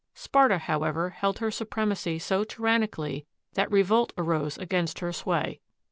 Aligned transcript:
Sparta, 0.15 0.57
however, 0.57 1.11
held 1.11 1.37
her 1.37 1.51
supremacy 1.51 2.17
so 2.17 2.43
tyranni 2.43 2.91
cally 2.91 3.27
that 3.53 3.69
revolt 3.69 4.11
arose 4.17 4.57
against 4.57 4.97
her 4.97 5.13
sway. 5.13 5.59